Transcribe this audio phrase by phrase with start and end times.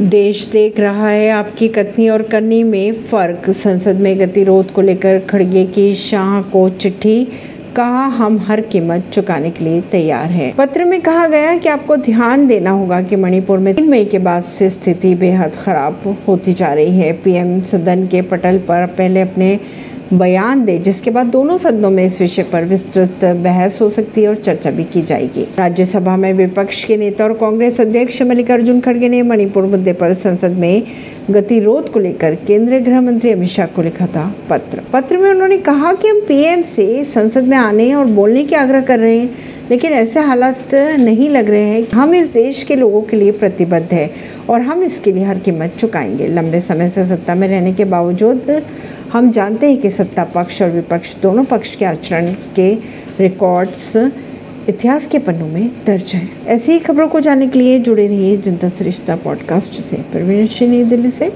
[0.00, 5.18] देश देख रहा है, आपकी कथनी और करनी में फ़र्क संसद में गतिरोध को लेकर
[5.20, 7.24] खड़गे की शाह को चिट्ठी,
[7.76, 11.96] कहा हम हर कीमत चुकाने के लिए तैयार हैं। पत्र में कहा गया कि आपको
[11.96, 16.54] ध्यान देना होगा कि मणिपुर में तीन मई के बाद से स्थिति बेहद खराब होती
[16.54, 19.58] जा रही है पीएम सदन के पटल पर पहले अपने
[20.12, 24.28] बयान दे, जिसके बाद दोनों सदनों में इस विषय पर विस्तृत बहस हो सकती है
[24.28, 29.08] और चर्चा भी की जाएगी। राज्यसभा में विपक्ष के नेता और कांग्रेस अध्यक्ष मल्लिकार्जुन खड़गे
[29.08, 30.82] ने मणिपुर मुद्दे पर संसद में
[31.30, 35.58] गतिरोध को लेकर केंद्रीय गृह मंत्री अमित शाह को लिखा था पत्र। पत्र में उन्होंने
[35.58, 39.30] कहा कि हम पीएम से संसद में आने और बोलने की आग्रह कर रहे हैं,
[39.70, 43.92] लेकिन ऐसे हालात नहीं लग रहे हैं। हम इस देश के लोगों के लिए प्रतिबद्ध
[43.92, 44.10] है
[44.50, 48.62] और हम इसके लिए हर कीमत चुकाएँगे। लंबे समय से सत्ता में रहने के बावजूद
[49.12, 52.74] हम जानते हैं कि सत्ता पक्ष और विपक्ष दोनों पक्ष के आचरण के
[53.20, 54.10] रिकॉर्ड्स
[54.68, 58.36] इतिहास के पन्नों में दर्ज हैं। ऐसी ही खबरों को जानने के लिए जुड़े रहिए
[58.36, 61.32] जनता सरिश्ता पॉडकास्ट से। परवीन नई दिल्ली से।